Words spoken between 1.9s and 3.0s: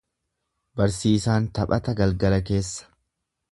galgala keessa.